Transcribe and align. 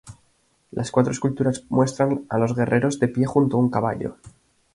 Las 0.71 0.89
cuatro 0.89 1.11
esculturas 1.11 1.63
muestran 1.69 2.25
a 2.27 2.39
los 2.39 2.55
guerreros 2.55 2.99
de 2.99 3.07
pie 3.07 3.27
junto 3.27 3.57
a 3.57 3.59
un 3.59 3.69
caballo. 3.69 4.15